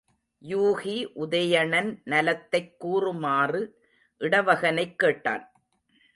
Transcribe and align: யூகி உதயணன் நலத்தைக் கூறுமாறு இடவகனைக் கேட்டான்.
யூகி 0.47 1.05
உதயணன் 1.15 2.01
நலத்தைக் 2.03 2.79
கூறுமாறு 2.79 3.79
இடவகனைக் 4.19 4.95
கேட்டான். 4.95 5.51